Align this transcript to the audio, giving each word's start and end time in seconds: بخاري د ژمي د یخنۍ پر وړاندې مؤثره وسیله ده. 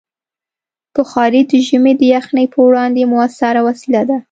بخاري 0.95 1.41
د 1.49 1.51
ژمي 1.67 1.93
د 1.97 2.01
یخنۍ 2.15 2.45
پر 2.53 2.59
وړاندې 2.67 3.03
مؤثره 3.13 3.59
وسیله 3.67 4.01
ده. 4.09 4.17